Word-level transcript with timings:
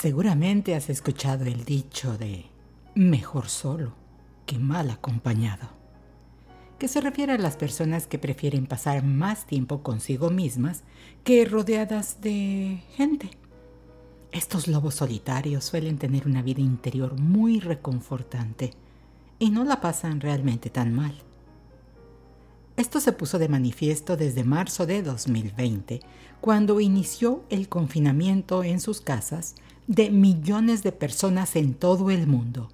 Seguramente 0.00 0.74
has 0.74 0.88
escuchado 0.88 1.44
el 1.44 1.66
dicho 1.66 2.16
de 2.16 2.46
mejor 2.94 3.50
solo 3.50 3.92
que 4.46 4.58
mal 4.58 4.88
acompañado, 4.88 5.68
que 6.78 6.88
se 6.88 7.02
refiere 7.02 7.34
a 7.34 7.38
las 7.38 7.58
personas 7.58 8.06
que 8.06 8.18
prefieren 8.18 8.64
pasar 8.64 9.04
más 9.04 9.46
tiempo 9.46 9.82
consigo 9.82 10.30
mismas 10.30 10.84
que 11.22 11.44
rodeadas 11.44 12.22
de 12.22 12.82
gente. 12.96 13.28
Estos 14.32 14.68
lobos 14.68 14.94
solitarios 14.94 15.64
suelen 15.64 15.98
tener 15.98 16.26
una 16.26 16.40
vida 16.40 16.62
interior 16.62 17.20
muy 17.20 17.60
reconfortante 17.60 18.70
y 19.38 19.50
no 19.50 19.64
la 19.64 19.82
pasan 19.82 20.22
realmente 20.22 20.70
tan 20.70 20.94
mal. 20.94 21.12
Esto 22.78 23.00
se 23.00 23.12
puso 23.12 23.38
de 23.38 23.50
manifiesto 23.50 24.16
desde 24.16 24.44
marzo 24.44 24.86
de 24.86 25.02
2020, 25.02 26.00
cuando 26.40 26.80
inició 26.80 27.44
el 27.50 27.68
confinamiento 27.68 28.64
en 28.64 28.80
sus 28.80 29.02
casas 29.02 29.56
de 29.86 30.10
millones 30.10 30.82
de 30.82 30.92
personas 30.92 31.56
en 31.56 31.74
todo 31.74 32.10
el 32.10 32.26
mundo 32.26 32.70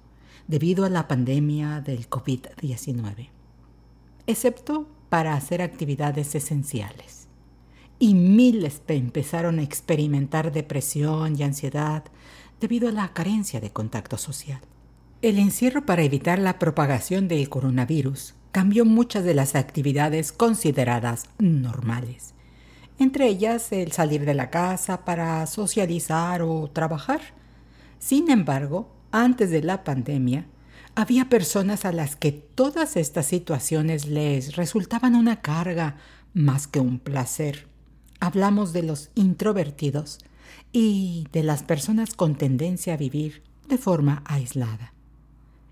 debido 0.47 0.85
a 0.85 0.89
la 0.89 1.07
pandemia 1.07 1.81
del 1.81 2.09
COVID-19, 2.09 3.29
excepto 4.27 4.87
para 5.09 5.33
hacer 5.33 5.61
actividades 5.61 6.35
esenciales. 6.35 7.27
Y 7.99 8.13
miles 8.13 8.81
empezaron 8.87 9.59
a 9.59 9.63
experimentar 9.63 10.51
depresión 10.51 11.35
y 11.37 11.43
ansiedad 11.43 12.03
debido 12.59 12.89
a 12.89 12.91
la 12.91 13.13
carencia 13.13 13.59
de 13.59 13.71
contacto 13.71 14.17
social. 14.17 14.61
El 15.21 15.39
encierro 15.39 15.85
para 15.85 16.03
evitar 16.03 16.37
la 16.37 16.59
propagación 16.59 17.27
del 17.27 17.49
coronavirus 17.49 18.35
cambió 18.51 18.85
muchas 18.85 19.23
de 19.23 19.33
las 19.33 19.55
actividades 19.55 20.31
consideradas 20.31 21.25
normales 21.39 22.35
entre 22.99 23.27
ellas 23.27 23.71
el 23.71 23.91
salir 23.91 24.25
de 24.25 24.33
la 24.33 24.49
casa 24.49 25.05
para 25.05 25.45
socializar 25.47 26.41
o 26.41 26.69
trabajar. 26.69 27.21
Sin 27.99 28.29
embargo, 28.29 28.91
antes 29.11 29.51
de 29.51 29.61
la 29.61 29.83
pandemia, 29.83 30.47
había 30.95 31.29
personas 31.29 31.85
a 31.85 31.91
las 31.91 32.15
que 32.15 32.31
todas 32.31 32.97
estas 32.97 33.27
situaciones 33.27 34.07
les 34.07 34.55
resultaban 34.55 35.15
una 35.15 35.41
carga 35.41 35.97
más 36.33 36.67
que 36.67 36.79
un 36.79 36.99
placer. 36.99 37.67
Hablamos 38.19 38.73
de 38.73 38.83
los 38.83 39.11
introvertidos 39.13 40.19
y 40.71 41.27
de 41.31 41.43
las 41.43 41.61
personas 41.61 42.15
con 42.15 42.35
tendencia 42.35 42.95
a 42.95 42.97
vivir 42.97 43.43
de 43.67 43.77
forma 43.77 44.23
aislada. 44.25 44.93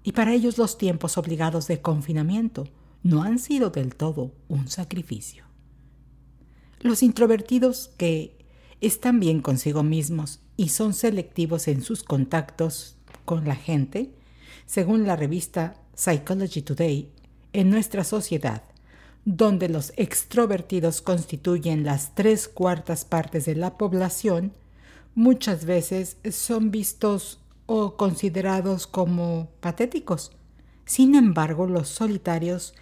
Y 0.03 0.12
para 0.12 0.34
ellos 0.34 0.59
los 0.59 0.78
tiempos 0.78 1.18
obligados 1.18 1.68
de 1.68 1.81
confinamiento 1.81 2.66
no 3.02 3.24
han 3.24 3.40
sido 3.40 3.72
del 3.72 3.96
todo 3.96 4.31
un 4.47 4.68
sacrificio. 4.68 5.46
Los 6.85 7.01
introvertidos 7.01 7.90
que 7.97 8.38
están 8.79 9.19
bien 9.19 9.41
consigo 9.41 9.81
mismos 9.81 10.40
y 10.56 10.69
son 10.69 10.94
selectivos 10.94 11.68
en 11.68 11.81
sus 11.81 12.03
contactos 12.03 12.96
con 13.25 13.46
la 13.46 13.56
gente, 13.56 14.12
según 14.68 15.07
la 15.07 15.16
revista 15.16 15.81
Psychology 15.96 16.62
Today, 16.62 17.09
en 17.53 17.72
nuestra 17.72 18.03
sociedad, 18.03 18.62
donde 19.25 19.68
los 19.68 19.94
extrovertidos 19.97 21.01
constituyen 21.01 21.85
las 21.85 22.13
tres 22.13 22.47
cuartas 22.47 23.03
partes 23.03 23.46
de 23.46 23.56
la 23.56 23.79
población, 23.79 24.53
muchas 25.16 25.66
veces 25.66 26.17
son 26.29 26.69
vistos 26.69 27.40
o 27.66 27.97
considerados 27.97 28.85
como 28.85 29.50
patéticos. 29.59 30.34
Sin 30.85 31.16
embargo, 31.16 31.66
los 31.66 31.90
solitarios 31.90 32.75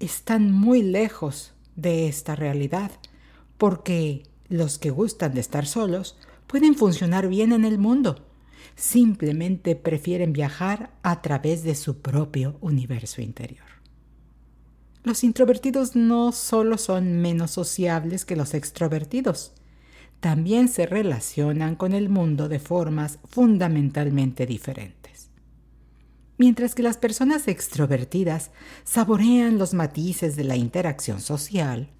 están 0.00 0.50
muy 0.50 0.82
lejos 0.82 1.52
de 1.76 2.08
esta 2.08 2.34
realidad 2.34 2.90
porque 3.58 4.24
los 4.48 4.78
que 4.78 4.90
gustan 4.90 5.34
de 5.34 5.40
estar 5.40 5.66
solos 5.66 6.16
pueden 6.46 6.74
funcionar 6.74 7.28
bien 7.28 7.52
en 7.52 7.64
el 7.64 7.78
mundo. 7.78 8.26
Simplemente 8.74 9.76
prefieren 9.76 10.32
viajar 10.32 10.90
a 11.02 11.22
través 11.22 11.62
de 11.62 11.74
su 11.74 12.00
propio 12.00 12.58
universo 12.60 13.22
interior. 13.22 13.66
Los 15.02 15.24
introvertidos 15.24 15.94
no 15.94 16.32
solo 16.32 16.78
son 16.78 17.20
menos 17.20 17.52
sociables 17.52 18.24
que 18.24 18.36
los 18.36 18.54
extrovertidos, 18.54 19.52
también 20.20 20.68
se 20.68 20.86
relacionan 20.86 21.76
con 21.76 21.92
el 21.92 22.08
mundo 22.08 22.48
de 22.48 22.58
formas 22.58 23.18
fundamentalmente 23.28 24.46
diferentes. 24.46 25.30
Mientras 26.38 26.74
que 26.74 26.82
las 26.82 26.96
personas 26.96 27.48
extrovertidas 27.48 28.50
saborean 28.84 29.58
los 29.58 29.74
matices 29.74 30.36
de 30.36 30.44
la 30.44 30.56
interacción 30.56 31.20
social, 31.20 31.90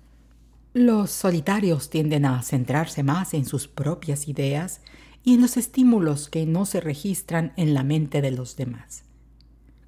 los 0.77 1.11
solitarios 1.11 1.89
tienden 1.89 2.27
a 2.27 2.43
centrarse 2.43 3.03
más 3.03 3.33
en 3.33 3.47
sus 3.47 3.67
propias 3.67 4.29
ideas 4.29 4.83
y 5.25 5.33
en 5.33 5.41
los 5.41 5.57
estímulos 5.57 6.29
que 6.29 6.45
no 6.45 6.67
se 6.67 6.83
registran 6.83 7.55
en 7.57 7.73
la 7.73 7.83
mente 7.83 8.21
de 8.21 8.31
los 8.31 8.57
demás. 8.57 9.05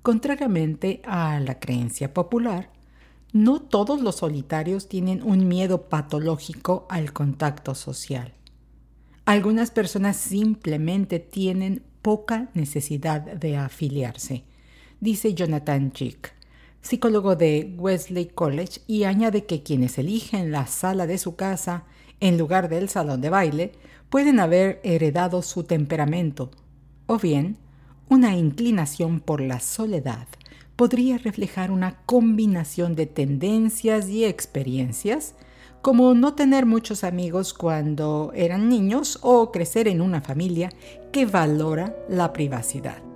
Contrariamente 0.01 1.03
a 1.05 1.41
la 1.41 1.61
creencia 1.61 2.15
popular, 2.15 2.71
no 3.35 3.61
todos 3.61 4.01
los 4.01 4.17
solitarios 4.17 4.89
tienen 4.89 5.23
un 5.23 5.47
miedo 5.47 5.91
patológico 5.91 6.87
al 6.89 7.13
contacto 7.13 7.75
social. 7.75 8.33
Algunas 9.27 9.71
personas 9.71 10.17
simplemente 10.17 11.19
tienen 11.19 11.83
poca 12.01 12.49
necesidad 12.55 13.21
de 13.21 13.59
afiliarse, 13.59 14.45
dice 15.01 15.35
Jonathan 15.35 15.93
Chick 15.93 16.38
psicólogo 16.81 17.37
de 17.37 17.75
Wesley 17.77 18.27
College, 18.27 18.81
y 18.87 19.05
añade 19.05 19.45
que 19.45 19.63
quienes 19.63 19.99
eligen 19.99 20.53
la 20.53 20.67
sala 20.67 21.07
de 21.07 21.19
su 21.19 21.37
casa 21.37 21.85
en 22.21 22.39
lugar 22.39 22.69
del 22.69 22.89
salón 22.89 23.21
de 23.21 23.31
baile 23.31 23.73
pueden 24.11 24.41
haber 24.41 24.81
heredado 24.85 25.43
su 25.43 25.65
temperamento, 25.65 26.51
o 27.07 27.19
bien 27.19 27.59
una 28.09 28.37
inclinación 28.37 29.21
por 29.21 29.41
la 29.41 29.61
soledad 29.61 30.27
podría 30.79 31.19
reflejar 31.19 31.73
una 31.73 31.97
combinación 32.07 32.95
de 32.95 33.07
tendencias 33.07 34.09
y 34.09 34.25
experiencias, 34.25 35.35
como 35.83 36.15
no 36.15 36.35
tener 36.35 36.67
muchos 36.67 37.03
amigos 37.03 37.53
cuando 37.53 38.31
eran 38.33 38.69
niños 38.69 39.19
o 39.23 39.51
crecer 39.51 39.89
en 39.89 40.01
una 40.01 40.21
familia 40.21 40.71
que 41.13 41.27
valora 41.27 41.97
la 42.09 42.33
privacidad. 42.33 43.08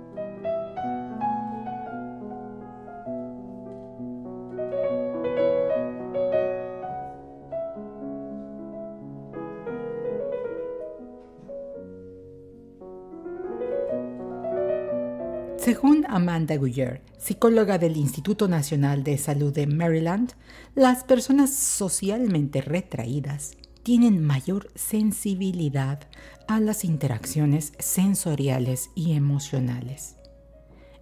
Según 15.63 16.05
Amanda 16.09 16.57
Guyer, 16.57 17.01
psicóloga 17.17 17.77
del 17.77 17.95
Instituto 17.95 18.49
Nacional 18.49 19.05
de 19.05 19.17
Salud 19.17 19.53
de 19.53 19.65
Maryland, 19.65 20.33
las 20.75 21.05
personas 21.05 21.53
socialmente 21.53 22.59
retraídas 22.59 23.53
tienen 23.81 24.21
mayor 24.21 24.69
sensibilidad 24.75 26.01
a 26.49 26.59
las 26.59 26.83
interacciones 26.83 27.71
sensoriales 27.79 28.89
y 28.93 29.13
emocionales. 29.13 30.17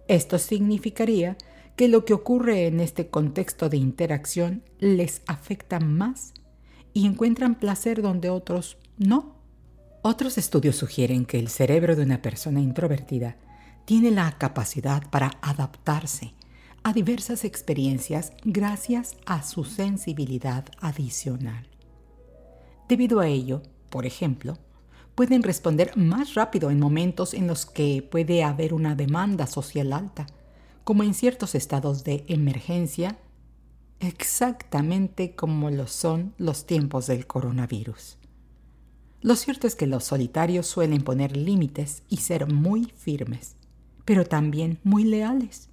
Esto 0.06 0.38
significaría 0.38 1.36
que 1.74 1.88
lo 1.88 2.04
que 2.04 2.14
ocurre 2.14 2.68
en 2.68 2.78
este 2.78 3.08
contexto 3.08 3.68
de 3.68 3.78
interacción 3.78 4.62
les 4.78 5.22
afecta 5.26 5.80
más 5.80 6.34
y 6.92 7.06
encuentran 7.06 7.56
placer 7.56 8.00
donde 8.00 8.30
otros 8.30 8.76
no. 8.96 9.42
Otros 10.02 10.38
estudios 10.38 10.76
sugieren 10.76 11.24
que 11.24 11.40
el 11.40 11.48
cerebro 11.48 11.96
de 11.96 12.04
una 12.04 12.22
persona 12.22 12.60
introvertida 12.60 13.38
tiene 13.84 14.10
la 14.10 14.30
capacidad 14.38 15.08
para 15.10 15.32
adaptarse 15.42 16.34
a 16.84 16.92
diversas 16.92 17.44
experiencias 17.44 18.32
gracias 18.44 19.16
a 19.26 19.42
su 19.42 19.64
sensibilidad 19.64 20.66
adicional. 20.80 21.68
Debido 22.88 23.20
a 23.20 23.28
ello, 23.28 23.62
por 23.90 24.06
ejemplo, 24.06 24.58
pueden 25.14 25.42
responder 25.42 25.96
más 25.96 26.34
rápido 26.34 26.70
en 26.70 26.80
momentos 26.80 27.34
en 27.34 27.46
los 27.46 27.66
que 27.66 28.06
puede 28.08 28.42
haber 28.42 28.74
una 28.74 28.94
demanda 28.94 29.46
social 29.46 29.92
alta, 29.92 30.26
como 30.84 31.02
en 31.02 31.14
ciertos 31.14 31.54
estados 31.54 32.02
de 32.02 32.24
emergencia, 32.28 33.18
exactamente 34.00 35.36
como 35.36 35.70
lo 35.70 35.86
son 35.86 36.34
los 36.38 36.66
tiempos 36.66 37.06
del 37.06 37.26
coronavirus. 37.26 38.18
Lo 39.20 39.36
cierto 39.36 39.68
es 39.68 39.76
que 39.76 39.86
los 39.86 40.02
solitarios 40.02 40.66
suelen 40.66 41.02
poner 41.02 41.36
límites 41.36 42.02
y 42.08 42.16
ser 42.16 42.52
muy 42.52 42.92
firmes, 42.96 43.54
pero 44.04 44.24
también 44.24 44.78
muy 44.84 45.04
leales, 45.04 45.68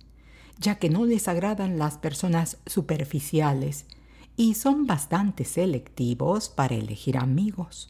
ya 0.60 0.76
que 0.76 0.90
no 0.90 1.06
les 1.06 1.28
agradan 1.28 1.80
las 1.80 1.98
personas 1.98 2.58
superficiales 2.66 3.86
y 4.36 4.56
son 4.56 4.88
bastante 4.88 5.46
selectivos 5.46 6.50
para 6.50 6.76
elegir 6.76 7.18
amigos. 7.18 7.90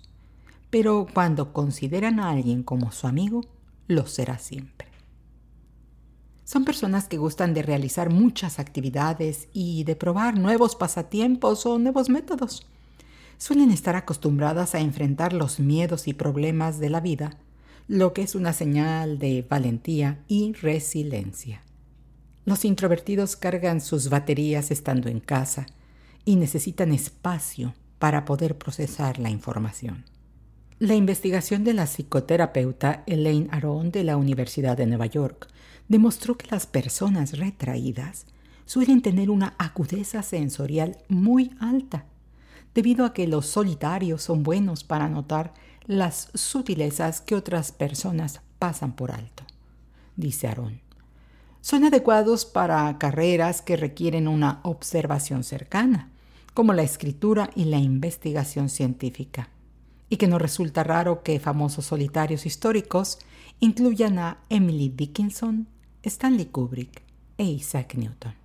Pero 0.69 1.07
cuando 1.13 1.53
consideran 1.53 2.19
a 2.19 2.29
alguien 2.29 2.63
como 2.63 2.91
su 2.91 3.07
amigo, 3.07 3.41
lo 3.87 4.05
será 4.07 4.37
siempre. 4.37 4.87
Son 6.43 6.65
personas 6.65 7.07
que 7.07 7.17
gustan 7.17 7.53
de 7.53 7.61
realizar 7.61 8.09
muchas 8.09 8.59
actividades 8.59 9.49
y 9.53 9.83
de 9.83 9.95
probar 9.95 10.37
nuevos 10.37 10.75
pasatiempos 10.75 11.65
o 11.65 11.77
nuevos 11.77 12.09
métodos 12.09 12.65
suelen 13.39 13.71
estar 13.71 13.95
acostumbradas 13.95 14.75
a 14.75 14.81
enfrentar 14.81 15.31
los 15.33 15.59
miedos 15.59 16.07
y 16.07 16.13
problemas 16.13 16.77
de 16.77 16.89
la 16.89 16.99
vida, 16.99 17.37
lo 17.89 18.13
que 18.13 18.21
es 18.21 18.35
una 18.35 18.53
señal 18.53 19.17
de 19.17 19.43
valentía 19.49 20.19
y 20.27 20.53
resiliencia. 20.53 21.63
Los 22.45 22.63
introvertidos 22.63 23.35
cargan 23.35 23.81
sus 23.81 24.09
baterías 24.09 24.69
estando 24.69 25.09
en 25.09 25.19
casa 25.19 25.65
y 26.23 26.35
necesitan 26.35 26.91
espacio 26.91 27.73
para 27.97 28.25
poder 28.25 28.59
procesar 28.59 29.17
la 29.17 29.31
información. 29.31 30.05
La 30.77 30.93
investigación 30.93 31.63
de 31.63 31.73
la 31.73 31.87
psicoterapeuta 31.87 33.03
Elaine 33.07 33.49
Aron 33.51 33.89
de 33.89 34.03
la 34.03 34.17
Universidad 34.17 34.77
de 34.77 34.85
Nueva 34.85 35.07
York 35.07 35.47
demostró 35.87 36.37
que 36.37 36.45
las 36.51 36.67
personas 36.67 37.39
retraídas 37.39 38.27
suelen 38.65 39.01
tener 39.01 39.31
una 39.31 39.55
agudeza 39.57 40.21
sensorial 40.21 40.99
muy 41.07 41.55
alta 41.59 42.05
debido 42.75 43.03
a 43.03 43.13
que 43.13 43.27
los 43.27 43.47
solitarios 43.47 44.21
son 44.21 44.43
buenos 44.43 44.83
para 44.83 45.09
notar 45.09 45.55
las 45.89 46.29
sutilezas 46.35 47.19
que 47.19 47.33
otras 47.33 47.71
personas 47.71 48.41
pasan 48.59 48.95
por 48.95 49.11
alto, 49.11 49.43
dice 50.15 50.47
Aaron. 50.47 50.81
Son 51.61 51.83
adecuados 51.83 52.45
para 52.45 52.95
carreras 52.99 53.63
que 53.63 53.75
requieren 53.75 54.27
una 54.27 54.59
observación 54.61 55.43
cercana, 55.43 56.11
como 56.53 56.73
la 56.73 56.83
escritura 56.83 57.49
y 57.55 57.65
la 57.65 57.79
investigación 57.79 58.69
científica, 58.69 59.49
y 60.09 60.17
que 60.17 60.27
no 60.27 60.37
resulta 60.37 60.83
raro 60.83 61.23
que 61.23 61.39
famosos 61.39 61.85
solitarios 61.85 62.45
históricos 62.45 63.17
incluyan 63.59 64.19
a 64.19 64.37
Emily 64.49 64.89
Dickinson, 64.89 65.67
Stanley 66.03 66.45
Kubrick 66.45 67.01
e 67.39 67.45
Isaac 67.45 67.95
Newton. 67.95 68.35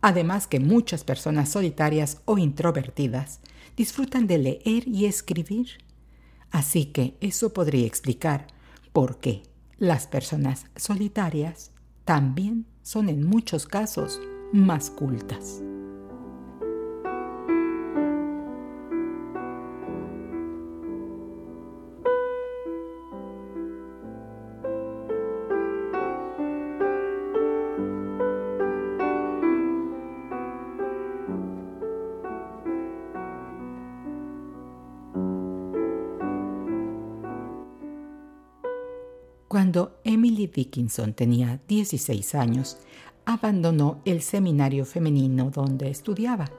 Además 0.00 0.46
que 0.46 0.58
muchas 0.58 1.04
personas 1.04 1.50
solitarias 1.50 2.22
o 2.24 2.38
introvertidas 2.38 3.40
disfrutan 3.76 4.26
de 4.26 4.38
leer 4.38 4.88
y 4.88 5.04
escribir. 5.04 5.91
Así 6.52 6.84
que 6.84 7.16
eso 7.20 7.52
podría 7.52 7.86
explicar 7.86 8.46
por 8.92 9.18
qué 9.18 9.42
las 9.78 10.06
personas 10.06 10.66
solitarias 10.76 11.72
también 12.04 12.66
son 12.82 13.08
en 13.08 13.26
muchos 13.26 13.66
casos 13.66 14.20
más 14.52 14.90
cultas. 14.90 15.62
Cuando 39.52 40.00
Emily 40.02 40.46
Dickinson 40.46 41.12
tenía 41.12 41.60
16 41.68 42.34
años, 42.36 42.78
abandonó 43.26 44.00
el 44.06 44.22
seminario 44.22 44.86
femenino 44.86 45.50
donde 45.50 45.90
estudiaba. 45.90 46.50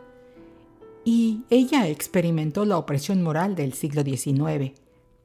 Y 1.03 1.41
ella 1.49 1.87
experimentó 1.87 2.65
la 2.65 2.77
opresión 2.77 3.23
moral 3.23 3.55
del 3.55 3.73
siglo 3.73 4.03
XIX, 4.03 4.73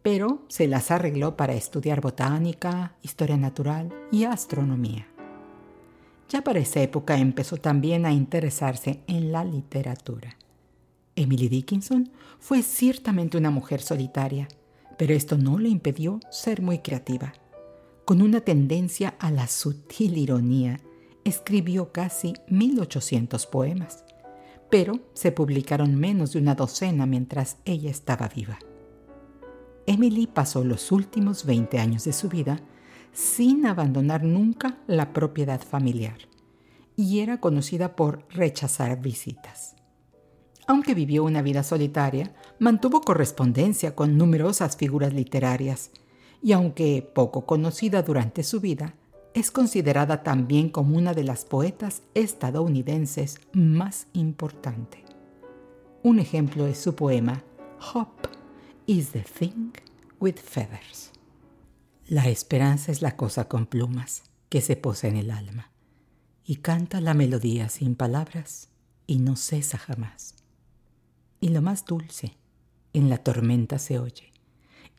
pero 0.01 0.45
se 0.49 0.67
las 0.67 0.91
arregló 0.91 1.37
para 1.37 1.53
estudiar 1.53 2.01
botánica, 2.01 2.95
historia 3.03 3.37
natural 3.37 3.93
y 4.11 4.25
astronomía. 4.25 5.07
Ya 6.31 6.41
para 6.41 6.61
esa 6.61 6.81
época 6.81 7.19
empezó 7.19 7.59
también 7.59 8.07
a 8.07 8.15
interesarse 8.15 9.01
en 9.07 9.31
la 9.31 9.45
literatura. 9.45 10.39
Emily 11.17 11.51
Dickinson 11.51 12.09
fue 12.39 12.63
ciertamente 12.63 13.37
una 13.37 13.51
mujer 13.51 13.83
solitaria, 13.83 14.49
pero 14.97 15.13
esto 15.13 15.37
no 15.37 15.59
le 15.59 15.69
impidió 15.69 16.19
ser 16.31 16.63
muy 16.63 16.79
creativa 16.79 17.35
con 18.09 18.23
una 18.23 18.41
tendencia 18.41 19.17
a 19.19 19.31
la 19.31 19.47
sutil 19.49 20.17
ironía, 20.17 20.81
escribió 21.25 21.93
casi 21.93 22.33
1800 22.49 23.47
poemas, 23.47 24.03
pero 24.71 25.01
se 25.13 25.31
publicaron 25.31 25.95
menos 25.95 26.33
de 26.33 26.39
una 26.39 26.55
docena 26.55 27.05
mientras 27.05 27.59
ella 27.67 27.91
estaba 27.91 28.29
viva. 28.29 28.59
Emily 29.87 30.27
pasó 30.27 30.65
los 30.65 30.91
últimos 30.91 31.45
20 31.45 31.79
años 31.79 32.05
de 32.05 32.15
su 32.15 32.31
vida 32.31 32.63
sin 33.13 33.67
abandonar 33.67 34.25
nunca 34.25 34.79
la 34.87 35.13
propiedad 35.13 35.61
familiar 35.61 36.17
y 36.97 37.19
era 37.19 37.41
conocida 37.41 37.95
por 37.95 38.27
rechazar 38.31 39.03
visitas. 39.03 39.77
Aunque 40.67 40.95
vivió 40.95 41.25
una 41.25 41.43
vida 41.43 41.63
solitaria, 41.63 42.33
mantuvo 42.59 43.03
correspondencia 43.03 43.95
con 43.95 44.17
numerosas 44.17 44.79
figuras 44.79 45.13
literarias, 45.13 45.91
y 46.43 46.53
aunque 46.53 47.09
poco 47.15 47.47
conocida 47.47 48.03
durante 48.03 48.43
su 48.43 48.61
vida, 48.61 48.95
es 49.35 49.51
considerada 49.51 50.23
también 50.23 50.69
como 50.69 50.97
una 50.97 51.15
de 51.15 51.25
las 51.25 51.45
poetas 51.45 52.03
estadounidenses 52.15 53.41
más 53.53 54.07
importante. 54.13 55.05
Un 56.03 56.19
ejemplo 56.19 56.67
es 56.67 56.79
su 56.79 56.95
poema 56.95 57.45
Hope 57.95 58.29
is 58.87 59.11
the 59.11 59.21
thing 59.21 59.73
with 60.21 60.37
feathers. 60.37 61.11
La 62.07 62.29
esperanza 62.29 62.91
es 62.91 63.03
la 63.03 63.17
cosa 63.17 63.49
con 63.49 63.67
plumas 63.67 64.23
que 64.49 64.61
se 64.61 64.77
posa 64.77 65.09
en 65.09 65.17
el 65.17 65.31
alma 65.31 65.71
y 66.45 66.57
canta 66.57 67.01
la 67.01 67.15
melodía 67.15 67.69
sin 67.69 67.95
palabras 67.95 68.71
y 69.07 69.19
no 69.19 69.37
cesa 69.37 69.77
jamás. 69.77 70.35
Y 71.41 71.51
lo 71.51 71.61
más 71.61 71.85
dulce 71.85 72.37
en 72.93 73.11
la 73.11 73.19
tormenta 73.19 73.79
se 73.79 73.99
oye 73.99 74.28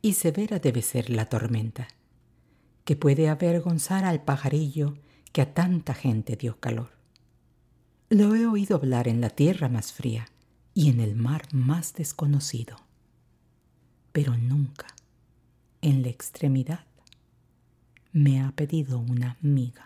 y 0.01 0.13
severa 0.13 0.59
debe 0.59 0.81
ser 0.81 1.09
la 1.09 1.25
tormenta, 1.25 1.87
que 2.85 2.95
puede 2.95 3.29
avergonzar 3.29 4.05
al 4.05 4.23
pajarillo 4.23 4.97
que 5.31 5.41
a 5.41 5.53
tanta 5.53 5.93
gente 5.93 6.35
dio 6.35 6.59
calor. 6.59 6.91
Lo 8.09 8.35
he 8.35 8.45
oído 8.47 8.77
hablar 8.77 9.07
en 9.07 9.21
la 9.21 9.29
tierra 9.29 9.69
más 9.69 9.93
fría 9.93 10.27
y 10.73 10.89
en 10.89 10.99
el 10.99 11.15
mar 11.15 11.43
más 11.53 11.93
desconocido, 11.93 12.77
pero 14.11 14.35
nunca, 14.37 14.87
en 15.81 16.01
la 16.01 16.09
extremidad, 16.09 16.85
me 18.11 18.41
ha 18.41 18.51
pedido 18.51 18.99
una 18.99 19.37
miga. 19.41 19.85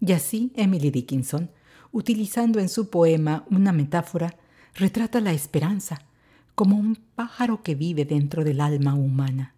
Y 0.00 0.12
así 0.12 0.52
Emily 0.54 0.90
Dickinson, 0.90 1.50
utilizando 1.92 2.60
en 2.60 2.68
su 2.68 2.88
poema 2.88 3.44
una 3.50 3.72
metáfora, 3.72 4.36
retrata 4.74 5.20
la 5.20 5.32
esperanza 5.32 6.07
como 6.58 6.76
un 6.76 6.96
pájaro 7.14 7.62
que 7.62 7.76
vive 7.76 8.04
dentro 8.04 8.42
del 8.42 8.60
alma 8.60 8.96
humana. 8.96 9.54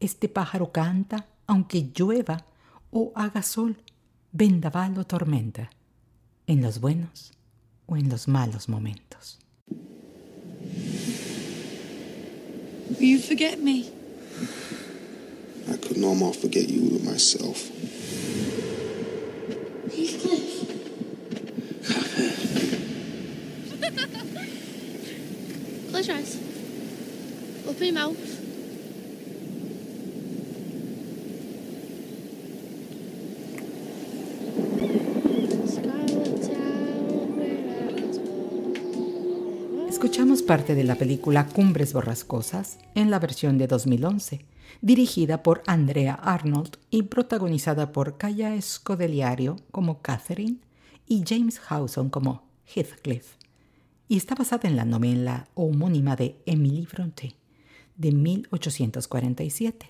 Este 0.00 0.28
pájaro 0.28 0.72
canta 0.72 1.28
aunque 1.46 1.92
llueva 1.94 2.46
o 2.90 3.12
haga 3.14 3.44
sol, 3.44 3.76
vendaval 4.32 4.98
o 4.98 5.04
tormenta, 5.04 5.70
en 6.48 6.60
los 6.60 6.80
buenos 6.80 7.30
o 7.86 7.96
en 7.96 8.08
los 8.08 8.26
malos 8.26 8.68
momentos. 8.68 9.38
Will 12.98 13.18
you 13.18 13.20
forget 13.20 13.60
me? 13.60 13.84
I 15.68 15.76
could 15.76 15.96
no 15.96 16.12
more 16.16 16.34
forget 16.34 16.68
you 16.68 16.88
than 16.88 17.04
myself. 17.04 17.70
Open 25.94 27.84
your 27.84 27.92
mouth. 27.92 28.16
Escuchamos 39.88 40.42
parte 40.42 40.74
de 40.74 40.84
la 40.84 40.94
película 40.94 41.46
Cumbres 41.46 41.92
Borrascosas 41.92 42.78
en 42.94 43.10
la 43.10 43.18
versión 43.18 43.58
de 43.58 43.66
2011, 43.66 44.46
dirigida 44.80 45.42
por 45.42 45.62
Andrea 45.66 46.14
Arnold 46.14 46.78
y 46.90 47.02
protagonizada 47.02 47.92
por 47.92 48.16
Kaya 48.16 48.58
Scodeliario 48.60 49.56
como 49.70 50.00
Catherine 50.00 50.56
y 51.06 51.22
James 51.26 51.58
Hawson 51.58 52.08
como 52.08 52.44
Heathcliff, 52.74 53.41
y 54.12 54.18
está 54.18 54.34
basada 54.34 54.68
en 54.68 54.76
la 54.76 54.84
novela 54.84 55.48
homónima 55.54 56.16
de 56.16 56.36
Emily 56.44 56.84
Bronte 56.84 57.34
de 57.96 58.12
1847. 58.12 59.88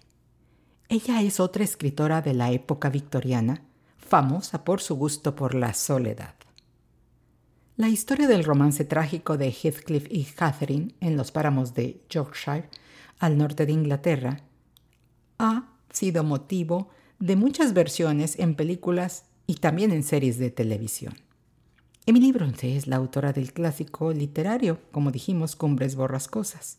Ella 0.88 1.23
es 1.23 1.41
otra 1.41 1.64
escritora 1.64 2.23
de 2.23 2.33
la 2.33 2.52
época 2.52 2.88
victoriana, 2.88 3.64
famosa 3.97 4.62
por 4.62 4.81
su 4.81 4.95
gusto 4.95 5.35
por 5.35 5.57
la 5.57 5.75
soledad. 5.75 6.37
La 7.76 7.88
historia 7.88 8.29
del 8.29 8.45
romance 8.45 8.85
trágico 8.85 9.37
de 9.37 9.50
Heathcliff 9.50 10.07
y 10.09 10.23
Catherine 10.23 10.95
en 11.00 11.17
los 11.17 11.33
páramos 11.33 11.75
de 11.75 12.00
Yorkshire, 12.09 12.71
al 13.19 13.37
norte 13.37 13.67
de 13.67 13.73
Inglaterra, 13.73 14.45
ha 15.41 15.69
sido 15.91 16.23
motivo 16.23 16.91
de 17.19 17.35
muchas 17.35 17.75
versiones 17.75 18.38
en 18.38 18.55
películas 18.55 19.25
y 19.49 19.55
también 19.57 19.91
en 19.91 20.05
series 20.05 20.38
de 20.38 20.52
televisión. 20.52 21.14
Emily 22.05 22.33
Bronte 22.33 22.77
es 22.77 22.89
la 22.89 22.97
autora 22.97 23.33
del 23.33 23.53
clásico 23.53 24.13
literario, 24.13 24.81
como 24.91 25.13
dijimos, 25.13 25.55
Cumbres 25.55 25.95
Borrascosas, 25.95 26.79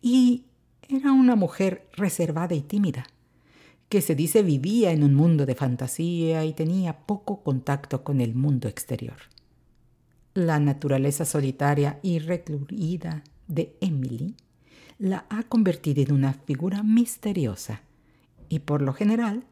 y 0.00 0.44
era 0.88 1.12
una 1.12 1.36
mujer 1.36 1.86
reservada 1.92 2.54
y 2.54 2.62
tímida, 2.62 3.04
que 3.90 4.00
se 4.00 4.14
dice 4.14 4.42
vivía 4.42 4.92
en 4.92 5.04
un 5.04 5.14
mundo 5.14 5.44
de 5.44 5.54
fantasía 5.54 6.46
y 6.46 6.54
tenía 6.54 6.96
poco 6.96 7.42
contacto 7.42 8.02
con 8.04 8.22
el 8.22 8.34
mundo 8.34 8.68
exterior. 8.68 9.18
La 10.32 10.58
naturaleza 10.58 11.26
solitaria 11.26 11.98
y 12.02 12.18
recluida 12.18 13.24
de 13.48 13.76
Emily 13.82 14.34
la 14.98 15.26
ha 15.28 15.42
convertido 15.42 16.02
en 16.02 16.12
una 16.12 16.32
figura 16.32 16.82
misteriosa 16.82 17.82
y 18.48 18.60
por 18.60 18.80
lo 18.80 18.94
general 18.94 19.44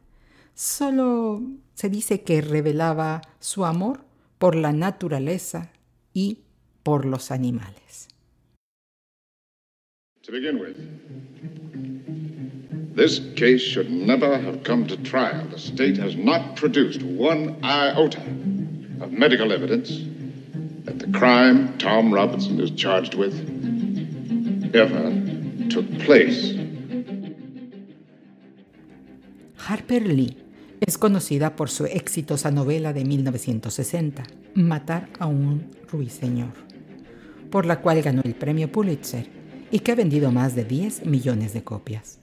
solo 0.55 1.43
se 1.75 1.91
dice 1.91 2.23
que 2.23 2.41
revelaba 2.41 3.21
su 3.41 3.67
amor 3.67 4.06
por 4.39 4.55
la 4.55 4.73
naturaleza 4.73 5.73
y 6.13 6.39
por 6.83 7.05
los 7.05 7.31
animales. 7.31 8.09
To 10.23 10.33
begin 10.33 10.59
with, 10.59 10.77
this 12.97 13.21
case 13.37 13.63
should 13.63 13.91
never 13.91 14.39
have 14.39 14.65
come 14.65 14.87
to 14.89 14.97
trial. 14.97 15.47
The 15.51 15.59
state 15.59 15.97
has 15.99 16.17
not 16.17 16.57
produced 16.57 17.03
one 17.03 17.57
iota 17.63 18.23
of 19.01 19.13
medical 19.13 19.53
evidence 19.53 20.01
that 20.85 20.99
the 20.99 21.13
crime 21.17 21.79
Tom 21.79 22.13
Robinson 22.13 22.61
is 22.61 22.71
charged 22.73 23.15
with 23.15 23.35
ever 24.75 25.11
took 25.69 25.87
place. 26.01 26.55
Harper 29.57 30.01
Lee 30.01 30.37
es 30.81 30.99
conocida 30.99 31.57
por 31.57 31.71
su 31.71 31.87
exitosa 31.87 32.51
novela 32.51 32.93
de 32.93 33.05
1960, 33.05 34.25
Matar 34.55 35.09
a 35.19 35.27
un 35.27 35.71
ruiseñor, 35.91 36.53
por 37.51 37.67
la 37.67 37.81
cual 37.81 38.03
ganó 38.03 38.23
el 38.25 38.35
premio 38.35 38.71
Pulitzer 38.71 39.29
y 39.71 39.81
que 39.81 39.93
ha 39.93 39.95
vendido 39.95 40.31
más 40.31 40.55
de 40.55 40.65
10 40.65 41.07
millones 41.07 41.53
de 41.53 41.63
copias. 41.63 42.19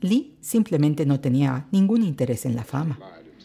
Lee 0.00 0.36
simplemente 0.40 1.06
no 1.06 1.20
tenía 1.20 1.66
ningún 1.72 2.02
interés 2.02 2.46
en 2.46 2.56
la 2.56 2.64
fama, 2.64 2.98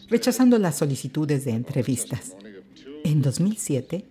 rechazando 0.08 0.58
las 0.58 0.76
solicitudes 0.76 1.44
de 1.44 1.52
entrevistas. 1.52 2.36
En 3.04 3.22
2007, 3.22 4.06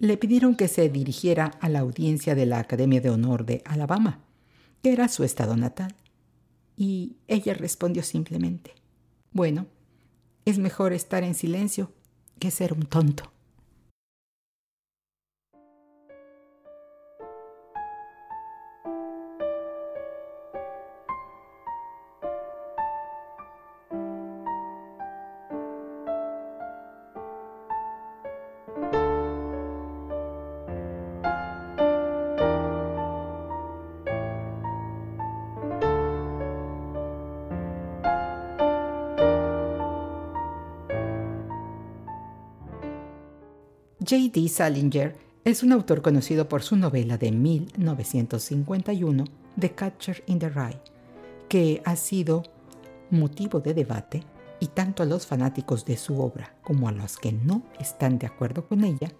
le 0.00 0.16
pidieron 0.16 0.56
que 0.56 0.68
se 0.68 0.88
dirigiera 0.88 1.46
a 1.60 1.68
la 1.68 1.80
audiencia 1.80 2.34
de 2.34 2.46
la 2.46 2.58
Academia 2.58 3.00
de 3.00 3.10
Honor 3.10 3.44
de 3.44 3.62
Alabama, 3.64 4.20
que 4.82 4.92
era 4.92 5.08
su 5.08 5.24
estado 5.24 5.56
natal, 5.56 5.94
y 6.76 7.16
ella 7.28 7.54
respondió 7.54 8.02
simplemente, 8.02 8.72
bueno, 9.32 9.66
es 10.44 10.58
mejor 10.58 10.92
estar 10.92 11.22
en 11.22 11.34
silencio 11.34 11.92
que 12.38 12.50
ser 12.50 12.72
un 12.72 12.86
tonto. 12.86 13.32
J.D. 44.10 44.48
Salinger 44.48 45.14
es 45.44 45.62
un 45.62 45.70
autor 45.70 46.02
conocido 46.02 46.48
por 46.48 46.64
su 46.64 46.74
novela 46.74 47.16
de 47.16 47.30
1951, 47.30 49.24
The 49.56 49.70
Catcher 49.70 50.24
in 50.26 50.40
the 50.40 50.48
Rye, 50.48 50.80
que 51.48 51.80
ha 51.84 51.94
sido 51.94 52.42
motivo 53.12 53.60
de 53.60 53.72
debate 53.72 54.24
y 54.58 54.66
tanto 54.66 55.04
a 55.04 55.06
los 55.06 55.28
fanáticos 55.28 55.84
de 55.84 55.96
su 55.96 56.20
obra 56.20 56.56
como 56.64 56.88
a 56.88 56.92
los 56.92 57.18
que 57.18 57.30
no 57.30 57.62
están 57.78 58.18
de 58.18 58.26
acuerdo 58.26 58.66
con 58.66 58.82
ella, 58.82 59.12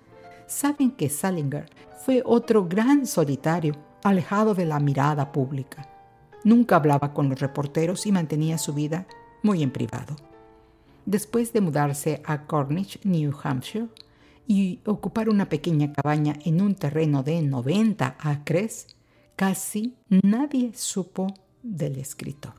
saben 0.49 0.91
que 0.91 1.09
Salinger 1.09 1.71
fue 2.05 2.25
otro 2.27 2.67
gran 2.67 3.07
solitario 3.07 3.77
alejado 4.03 4.57
de 4.57 4.67
la 4.67 4.81
mirada 4.81 5.31
pública. 5.31 5.89
Nunca 6.43 6.75
hablaba 6.75 7.15
con 7.15 7.29
los 7.29 7.39
reporteros 7.39 8.07
y 8.07 8.11
mantenía 8.11 8.59
su 8.59 8.75
vida 8.75 9.07
muy 9.45 9.63
en 9.63 9.71
privado. 9.71 10.17
Después 11.07 11.53
de 11.53 11.61
mudarse 11.61 12.23
a 12.25 12.45
Cornish, 12.49 12.99
New 13.05 13.33
Hampshire, 13.41 13.87
y 14.51 14.81
ocupar 14.85 15.29
una 15.29 15.49
pequeña 15.49 15.93
cabaña 15.93 16.35
en 16.45 16.61
un 16.61 16.75
terreno 16.75 17.23
de 17.23 17.41
90 17.41 18.17
acres, 18.19 18.89
casi 19.37 19.95
nadie 20.09 20.73
supo 20.75 21.29
del 21.63 21.99
escritor. 21.99 22.55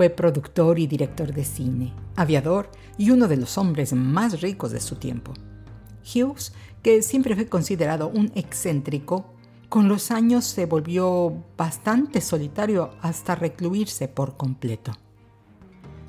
Fue 0.00 0.08
productor 0.08 0.78
y 0.78 0.86
director 0.86 1.34
de 1.34 1.44
cine, 1.44 1.92
aviador 2.16 2.70
y 2.96 3.10
uno 3.10 3.28
de 3.28 3.36
los 3.36 3.58
hombres 3.58 3.92
más 3.92 4.40
ricos 4.40 4.70
de 4.70 4.80
su 4.80 4.96
tiempo. 4.96 5.34
Hughes, 6.02 6.54
que 6.82 7.02
siempre 7.02 7.34
fue 7.34 7.48
considerado 7.48 8.08
un 8.08 8.32
excéntrico, 8.34 9.34
con 9.68 9.88
los 9.88 10.10
años 10.10 10.46
se 10.46 10.64
volvió 10.64 11.44
bastante 11.54 12.22
solitario 12.22 12.92
hasta 13.02 13.34
recluirse 13.34 14.08
por 14.08 14.38
completo. 14.38 14.92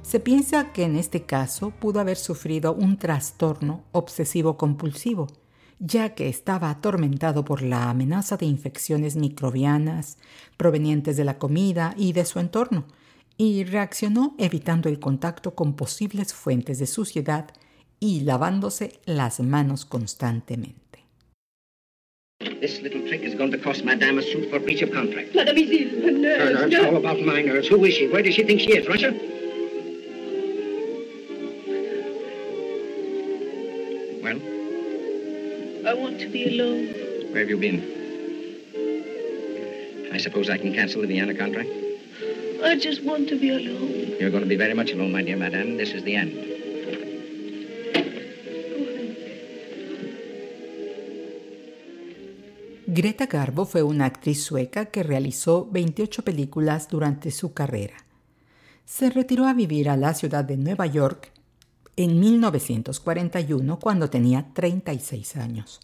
Se 0.04 0.22
piensa 0.22 0.72
que 0.72 0.86
en 0.86 0.96
este 0.96 1.24
caso 1.24 1.72
pudo 1.72 2.00
haber 2.00 2.16
sufrido 2.16 2.72
un 2.72 2.98
trastorno 2.98 3.84
obsesivo 3.92 4.56
compulsivo, 4.56 5.28
ya 5.80 6.16
que 6.16 6.30
estaba 6.30 6.70
atormentado 6.70 7.44
por 7.44 7.62
la 7.62 7.90
amenaza 7.90 8.38
de 8.38 8.46
infecciones 8.46 9.18
microbianas 9.18 10.18
provenientes 10.56 11.18
de 11.18 11.26
la 11.26 11.38
comida 11.38 11.94
y 11.98 12.14
de 12.14 12.24
su 12.24 12.40
entorno, 12.40 12.86
y 13.42 13.64
reaccionó 13.64 14.36
evitando 14.38 14.88
el 14.88 15.00
contacto 15.00 15.56
con 15.56 15.76
posibles 15.76 16.32
fuentes 16.32 16.78
de 16.78 16.86
suciedad 16.86 17.48
y 18.00 18.20
lavándose 18.20 19.00
las 19.06 19.40
manos 19.40 19.84
constantemente. 19.84 20.78
This 22.60 22.84
little 22.84 23.02
trick 23.08 23.24
is 23.24 23.34
going 23.36 23.52
to 23.52 23.58
cost 23.58 23.84
Madame 23.84 24.20
a 24.20 24.22
suit 24.22 24.48
for 24.52 24.60
breach 24.60 24.84
of 24.84 24.92
contract. 24.92 25.34
Mademoiselle, 25.34 25.90
her 26.04 26.12
nerves. 26.12 26.60
Her 26.60 26.68
nerves? 26.68 26.86
How 26.86 26.96
about 26.96 27.20
my 27.26 27.42
nerves? 27.42 27.68
Who 27.68 27.84
is 27.84 27.96
she? 27.96 28.08
Where 28.10 28.22
does 28.22 28.36
she 28.36 28.44
think 28.44 28.62
she 28.62 28.78
is? 28.78 28.88
Russia? 28.88 29.12
Well, 34.22 34.40
I 35.88 35.94
want 35.96 36.20
to 36.20 36.30
be 36.30 36.60
alone. 36.60 36.94
where 37.32 37.40
have 37.40 37.50
you 37.50 37.58
been? 37.58 37.82
I 40.14 40.20
suppose 40.20 40.48
I 40.48 40.60
can 40.60 40.74
cancel 40.76 41.02
the 41.02 41.08
Vienna 41.08 41.34
contract? 41.34 41.70
I 42.64 42.76
just 42.76 43.04
want 43.04 43.28
to 43.30 43.38
be 43.38 43.50
alone. 43.50 44.18
You're 44.20 44.30
going 44.30 44.44
to 44.44 44.50
be 44.50 44.56
very 44.56 44.76
much 44.76 44.92
alone, 44.92 45.12
my 45.12 45.24
dear 45.24 45.36
Madame. 45.36 45.78
This 45.78 45.94
is 45.94 46.04
the 46.04 46.16
end. 46.16 46.34
Greta 52.86 53.26
Garbo 53.26 53.66
fue 53.66 53.82
una 53.82 54.06
actriz 54.06 54.44
sueca 54.44 54.88
que 54.88 55.02
realizó 55.02 55.68
28 55.72 56.24
películas 56.24 56.88
durante 56.88 57.32
su 57.32 57.54
carrera. 57.54 57.96
Se 58.86 59.10
retiró 59.10 59.48
a 59.48 59.54
vivir 59.54 59.90
a 59.90 59.98
la 59.98 60.14
ciudad 60.14 60.44
de 60.44 60.58
Nueva 60.58 60.86
York 60.86 61.32
en 61.96 62.20
1941 62.20 63.80
cuando 63.80 64.10
tenía 64.10 64.52
36 64.54 65.36
años 65.38 65.80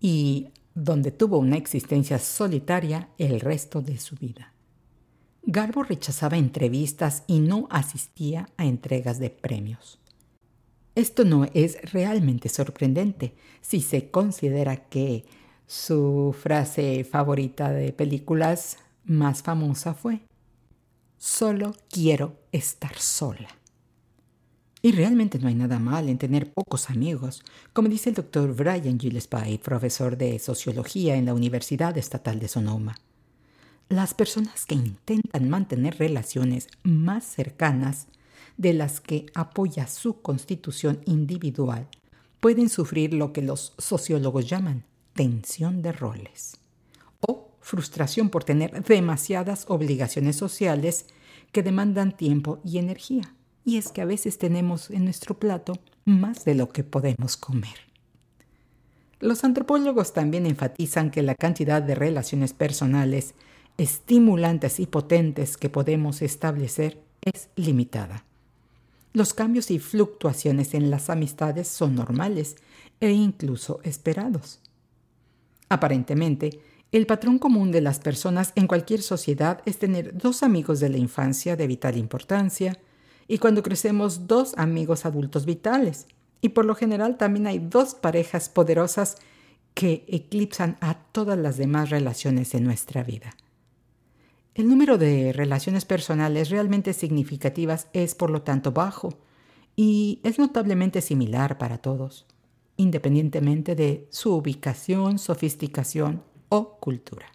y 0.00 0.50
donde 0.74 1.10
tuvo 1.10 1.38
una 1.38 1.56
existencia 1.56 2.18
solitaria 2.18 3.08
el 3.18 3.40
resto 3.40 3.80
de 3.80 3.98
su 3.98 4.14
vida. 4.14 4.52
Garbo 5.42 5.82
rechazaba 5.82 6.36
entrevistas 6.36 7.24
y 7.26 7.40
no 7.40 7.66
asistía 7.70 8.48
a 8.56 8.66
entregas 8.66 9.18
de 9.18 9.30
premios. 9.30 9.98
Esto 10.94 11.24
no 11.24 11.46
es 11.54 11.78
realmente 11.92 12.48
sorprendente 12.48 13.34
si 13.60 13.80
se 13.80 14.10
considera 14.10 14.88
que 14.88 15.24
su 15.66 16.34
frase 16.38 17.04
favorita 17.04 17.70
de 17.70 17.92
películas 17.92 18.78
más 19.04 19.42
famosa 19.42 19.94
fue, 19.94 20.20
solo 21.16 21.74
quiero 21.88 22.36
estar 22.52 22.98
sola. 22.98 23.48
Y 24.82 24.92
realmente 24.92 25.38
no 25.38 25.48
hay 25.48 25.54
nada 25.54 25.78
mal 25.78 26.08
en 26.08 26.18
tener 26.18 26.52
pocos 26.52 26.90
amigos, 26.90 27.42
como 27.72 27.88
dice 27.88 28.08
el 28.08 28.16
doctor 28.16 28.54
Brian 28.54 28.98
Gillespie, 28.98 29.58
profesor 29.58 30.16
de 30.16 30.38
sociología 30.38 31.16
en 31.16 31.26
la 31.26 31.34
Universidad 31.34 31.96
Estatal 31.98 32.40
de 32.40 32.48
Sonoma. 32.48 32.96
Las 33.90 34.14
personas 34.14 34.66
que 34.66 34.76
intentan 34.76 35.50
mantener 35.50 35.98
relaciones 35.98 36.68
más 36.84 37.24
cercanas 37.24 38.06
de 38.56 38.72
las 38.72 39.00
que 39.00 39.26
apoya 39.34 39.88
su 39.88 40.22
constitución 40.22 41.00
individual 41.06 41.88
pueden 42.38 42.68
sufrir 42.68 43.12
lo 43.12 43.32
que 43.32 43.42
los 43.42 43.74
sociólogos 43.78 44.48
llaman 44.48 44.84
tensión 45.12 45.82
de 45.82 45.90
roles 45.90 46.56
o 47.18 47.50
frustración 47.60 48.30
por 48.30 48.44
tener 48.44 48.84
demasiadas 48.84 49.64
obligaciones 49.66 50.36
sociales 50.36 51.06
que 51.50 51.64
demandan 51.64 52.16
tiempo 52.16 52.60
y 52.64 52.78
energía 52.78 53.34
y 53.64 53.76
es 53.76 53.90
que 53.90 54.02
a 54.02 54.06
veces 54.06 54.38
tenemos 54.38 54.90
en 54.90 55.02
nuestro 55.02 55.36
plato 55.36 55.72
más 56.04 56.44
de 56.44 56.54
lo 56.54 56.68
que 56.68 56.84
podemos 56.84 57.36
comer. 57.36 57.90
Los 59.18 59.42
antropólogos 59.42 60.12
también 60.12 60.46
enfatizan 60.46 61.10
que 61.10 61.22
la 61.22 61.34
cantidad 61.34 61.82
de 61.82 61.96
relaciones 61.96 62.52
personales 62.52 63.34
estimulantes 63.78 64.80
y 64.80 64.86
potentes 64.86 65.56
que 65.56 65.68
podemos 65.68 66.22
establecer 66.22 67.02
es 67.22 67.48
limitada. 67.56 68.24
Los 69.12 69.34
cambios 69.34 69.70
y 69.70 69.78
fluctuaciones 69.78 70.74
en 70.74 70.90
las 70.90 71.10
amistades 71.10 71.68
son 71.68 71.94
normales 71.94 72.56
e 73.00 73.10
incluso 73.10 73.80
esperados. 73.82 74.60
Aparentemente, 75.68 76.60
el 76.92 77.06
patrón 77.06 77.38
común 77.38 77.70
de 77.70 77.80
las 77.80 78.00
personas 78.00 78.52
en 78.56 78.66
cualquier 78.66 79.02
sociedad 79.02 79.62
es 79.64 79.78
tener 79.78 80.16
dos 80.16 80.42
amigos 80.42 80.80
de 80.80 80.88
la 80.88 80.98
infancia 80.98 81.56
de 81.56 81.66
vital 81.66 81.96
importancia, 81.96 82.76
y 83.28 83.38
cuando 83.38 83.62
crecemos 83.62 84.26
dos 84.26 84.54
amigos 84.56 85.06
adultos 85.06 85.46
vitales. 85.46 86.08
Y 86.40 86.48
por 86.48 86.64
lo 86.64 86.74
general 86.74 87.16
también 87.16 87.46
hay 87.46 87.60
dos 87.60 87.94
parejas 87.94 88.48
poderosas 88.48 89.18
que 89.74 90.04
eclipsan 90.08 90.76
a 90.80 90.94
todas 90.94 91.38
las 91.38 91.56
demás 91.56 91.90
relaciones 91.90 92.54
en 92.54 92.64
nuestra 92.64 93.04
vida. 93.04 93.36
El 94.60 94.68
número 94.68 94.98
de 94.98 95.32
relaciones 95.32 95.86
personales 95.86 96.50
realmente 96.50 96.92
significativas 96.92 97.88
es 97.94 98.14
por 98.14 98.28
lo 98.28 98.42
tanto 98.42 98.72
bajo 98.72 99.08
y 99.74 100.20
es 100.22 100.38
notablemente 100.38 101.00
similar 101.00 101.56
para 101.56 101.78
todos, 101.78 102.26
independientemente 102.76 103.74
de 103.74 104.06
su 104.10 104.34
ubicación, 104.34 105.18
sofisticación 105.18 106.22
o 106.50 106.76
cultura. 106.78 107.32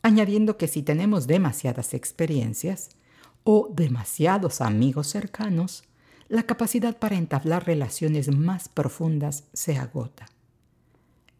Añadiendo 0.00 0.56
que 0.56 0.68
si 0.68 0.84
tenemos 0.84 1.26
demasiadas 1.26 1.92
experiencias, 1.92 2.90
o 3.42 3.72
demasiados 3.74 4.60
amigos 4.60 5.08
cercanos, 5.08 5.82
la 6.28 6.44
capacidad 6.44 6.96
para 6.96 7.16
entablar 7.16 7.66
relaciones 7.66 8.32
más 8.32 8.68
profundas 8.68 9.42
se 9.54 9.76
agota. 9.76 10.26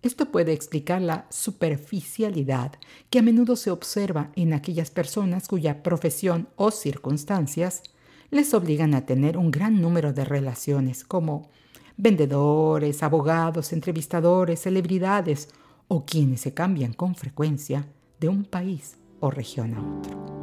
Esto 0.07 0.27
puede 0.27 0.53
explicar 0.53 1.03
la 1.03 1.27
superficialidad 1.31 2.75
que 3.11 3.19
a 3.19 3.23
menudo 3.23 3.57
se 3.57 3.73
observa 3.73 4.31
en 4.37 4.53
aquellas 4.53 4.93
personas 4.93 5.49
cuya 5.49 5.83
profesión 5.83 6.49
o 6.55 6.71
circunstancias 6.71 7.83
les 8.31 8.55
obligan 8.55 8.95
a 8.95 9.05
tener 9.05 9.37
un 9.37 9.51
gran 9.51 9.83
número 9.83 10.13
de 10.13 10.25
relaciones 10.25 11.03
como 11.03 11.51
vendedores, 11.97 13.03
abogados, 13.03 13.73
entrevistadores, 13.73 14.61
celebridades 14.61 15.49
o 15.89 16.07
quienes 16.07 16.43
se 16.43 16.55
cambian 16.55 16.93
con 16.93 17.17
frecuencia 17.17 17.89
de 18.21 18.29
un 18.29 18.45
país 18.45 18.99
o 19.19 19.33
región 19.33 19.75
a 19.75 19.99
otro. 19.99 20.36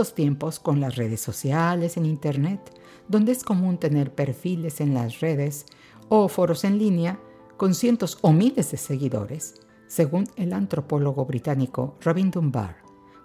Estos 0.00 0.14
tiempos 0.14 0.58
con 0.60 0.80
las 0.80 0.96
redes 0.96 1.20
sociales, 1.20 1.98
en 1.98 2.06
Internet, 2.06 2.74
donde 3.06 3.32
es 3.32 3.44
común 3.44 3.76
tener 3.76 4.14
perfiles 4.14 4.80
en 4.80 4.94
las 4.94 5.20
redes 5.20 5.66
o 6.08 6.26
foros 6.28 6.64
en 6.64 6.78
línea 6.78 7.20
con 7.58 7.74
cientos 7.74 8.16
o 8.22 8.32
miles 8.32 8.70
de 8.70 8.78
seguidores, 8.78 9.60
según 9.88 10.26
el 10.36 10.54
antropólogo 10.54 11.26
británico 11.26 11.98
Robin 12.00 12.30
Dunbar, 12.30 12.78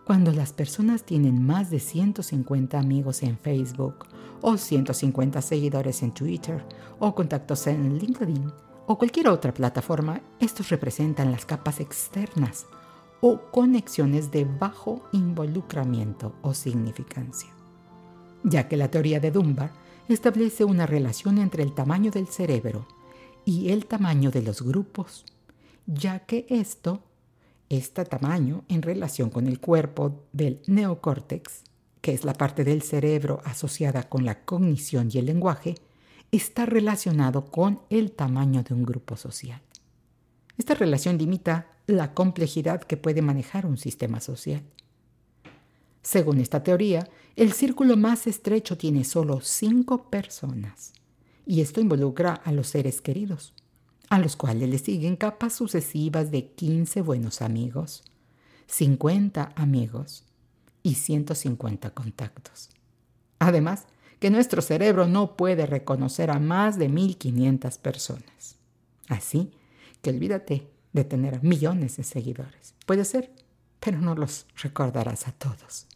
cuando 0.05 0.33
las 0.33 0.51
personas 0.51 1.05
tienen 1.05 1.41
más 1.41 1.69
de 1.69 1.79
150 1.79 2.77
amigos 2.77 3.23
en 3.23 3.37
Facebook 3.37 4.07
o 4.41 4.57
150 4.57 5.41
seguidores 5.41 6.03
en 6.03 6.13
Twitter 6.13 6.61
o 6.99 7.15
contactos 7.15 7.67
en 7.67 7.97
LinkedIn 7.97 8.51
o 8.85 8.97
cualquier 8.97 9.29
otra 9.29 9.53
plataforma, 9.53 10.19
estos 10.41 10.67
representan 10.67 11.31
las 11.31 11.45
capas 11.45 11.79
externas 11.79 12.65
o 13.27 13.49
conexiones 13.49 14.29
de 14.29 14.45
bajo 14.45 15.01
involucramiento 15.11 16.35
o 16.43 16.53
significancia, 16.53 17.49
ya 18.43 18.67
que 18.67 18.77
la 18.77 18.91
teoría 18.91 19.19
de 19.19 19.31
Dunbar 19.31 19.71
establece 20.07 20.63
una 20.63 20.85
relación 20.85 21.39
entre 21.39 21.63
el 21.63 21.73
tamaño 21.73 22.11
del 22.11 22.27
cerebro 22.27 22.85
y 23.43 23.71
el 23.71 23.87
tamaño 23.87 24.29
de 24.29 24.43
los 24.43 24.61
grupos, 24.61 25.25
ya 25.87 26.19
que 26.19 26.45
esto, 26.49 27.01
este 27.67 28.05
tamaño 28.05 28.63
en 28.67 28.83
relación 28.83 29.31
con 29.31 29.47
el 29.47 29.59
cuerpo 29.59 30.27
del 30.31 30.61
neocórtex, 30.67 31.63
que 32.01 32.13
es 32.13 32.25
la 32.25 32.35
parte 32.35 32.63
del 32.63 32.83
cerebro 32.83 33.41
asociada 33.43 34.07
con 34.07 34.23
la 34.23 34.45
cognición 34.45 35.09
y 35.11 35.17
el 35.17 35.25
lenguaje, 35.25 35.73
está 36.31 36.67
relacionado 36.67 37.45
con 37.45 37.81
el 37.89 38.11
tamaño 38.11 38.61
de 38.61 38.75
un 38.75 38.83
grupo 38.83 39.17
social. 39.17 39.63
Esta 40.59 40.75
relación 40.75 41.17
limita 41.17 41.71
la 41.87 42.13
complejidad 42.13 42.81
que 42.83 42.97
puede 42.97 43.21
manejar 43.21 43.65
un 43.65 43.77
sistema 43.77 44.19
social. 44.19 44.63
Según 46.01 46.39
esta 46.39 46.63
teoría, 46.63 47.07
el 47.35 47.51
círculo 47.51 47.97
más 47.97 48.27
estrecho 48.27 48.77
tiene 48.77 49.03
solo 49.03 49.41
cinco 49.41 50.09
personas, 50.09 50.93
y 51.45 51.61
esto 51.61 51.81
involucra 51.81 52.33
a 52.33 52.51
los 52.51 52.67
seres 52.67 53.01
queridos, 53.01 53.53
a 54.09 54.19
los 54.19 54.35
cuales 54.35 54.69
le 54.69 54.77
siguen 54.77 55.15
capas 55.15 55.53
sucesivas 55.53 56.31
de 56.31 56.47
15 56.51 57.01
buenos 57.01 57.41
amigos, 57.41 58.03
50 58.67 59.53
amigos 59.55 60.23
y 60.83 60.95
150 60.95 61.91
contactos. 61.91 62.69
Además, 63.39 63.85
que 64.19 64.29
nuestro 64.29 64.61
cerebro 64.61 65.07
no 65.07 65.35
puede 65.35 65.65
reconocer 65.65 66.31
a 66.31 66.39
más 66.39 66.77
de 66.77 66.89
1500 66.89 67.77
personas. 67.77 68.55
Así 69.07 69.51
que 70.01 70.11
olvídate 70.11 70.74
de 70.95 71.03
tener 71.03 71.43
millones 71.43 71.97
de 71.97 72.03
seguidores. 72.03 72.73
Puede 72.85 73.03
ser, 73.03 73.29
pero 73.81 73.99
no 73.99 74.15
los 74.15 74.47
recordarás 74.55 75.27
a 75.27 75.33
todos. 75.33 75.87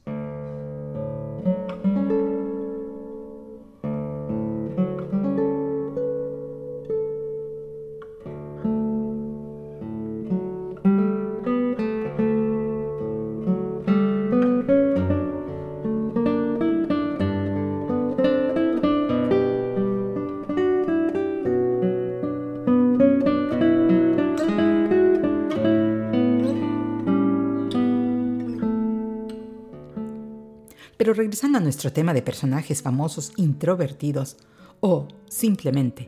Regresando 31.20 31.58
a 31.58 31.62
nuestro 31.62 31.92
tema 31.92 32.14
de 32.14 32.22
personajes 32.22 32.82
famosos 32.82 33.34
introvertidos 33.36 34.38
o 34.80 35.06
simplemente 35.28 36.08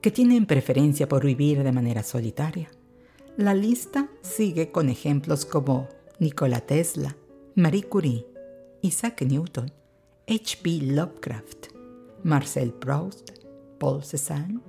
que 0.00 0.10
tienen 0.10 0.46
preferencia 0.46 1.06
por 1.06 1.26
vivir 1.26 1.62
de 1.62 1.72
manera 1.72 2.02
solitaria, 2.02 2.70
la 3.36 3.52
lista 3.52 4.08
sigue 4.22 4.72
con 4.72 4.88
ejemplos 4.88 5.44
como 5.44 5.88
Nikola 6.20 6.62
Tesla, 6.62 7.14
Marie 7.54 7.82
Curie, 7.82 8.26
Isaac 8.80 9.20
Newton, 9.22 9.70
H.P. 10.26 10.78
Lovecraft, 10.84 11.66
Marcel 12.22 12.72
Proust, 12.72 13.32
Paul 13.78 14.02
Cézanne, 14.02 14.60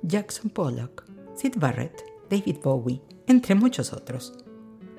Jackson 0.00 0.48
Pollock, 0.48 1.04
Sid 1.34 1.56
Barrett, 1.58 2.02
David 2.30 2.56
Bowie, 2.62 3.02
entre 3.26 3.54
muchos 3.54 3.92
otros, 3.92 4.32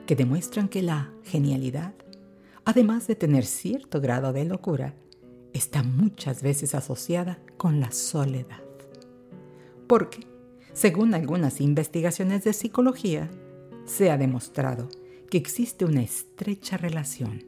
que 0.06 0.16
demuestran 0.16 0.70
que 0.70 0.84
la 0.84 1.12
genialidad, 1.24 1.96
además 2.66 3.08
de 3.08 3.16
tener 3.16 3.46
cierto 3.46 4.02
grado 4.02 4.34
de 4.34 4.46
locura, 4.46 4.96
está 5.54 5.84
muchas 5.84 6.42
veces 6.42 6.76
asociada 6.76 7.40
con 7.58 7.80
la 7.80 7.92
soledad. 7.92 8.64
Porque, 9.88 10.26
según 10.74 11.14
algunas 11.14 11.62
investigaciones 11.62 12.44
de 12.44 12.54
psicología, 12.54 13.30
se 13.86 14.10
ha 14.10 14.18
demostrado 14.18 14.90
que 15.30 15.38
existe 15.38 15.86
una 15.86 16.02
estrecha 16.02 16.78
relación 16.78 17.44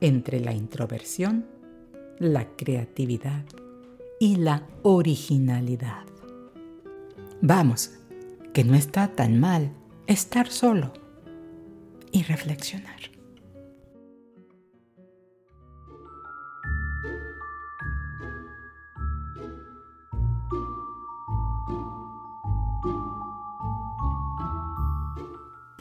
entre 0.00 0.40
la 0.40 0.52
introversión, 0.52 1.46
la 2.18 2.48
creatividad 2.56 3.44
y 4.18 4.36
la 4.36 4.66
originalidad. 4.82 6.04
Vamos, 7.40 7.92
que 8.52 8.64
no 8.64 8.74
está 8.74 9.08
tan 9.08 9.40
mal 9.40 9.72
estar 10.06 10.48
solo 10.48 10.92
y 12.10 12.22
reflexionar. 12.22 13.11